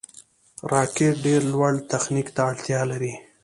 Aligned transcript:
راکټ 0.71 1.13
ډېر 1.25 1.41
لوړ 1.53 1.71
تخنیک 1.91 2.27
ته 2.35 2.41
اړتیا 2.49 2.81
لري 2.91 3.13